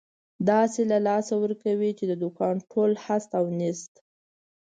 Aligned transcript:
داسې 0.49 0.81
له 0.91 0.97
لاسه 1.07 1.33
ورکوې، 1.43 1.91
چې 1.99 2.05
د 2.07 2.13
دوکان 2.23 2.55
ټول 2.71 2.91
هست 3.05 3.29
او 3.39 3.45
نیست. 3.59 3.93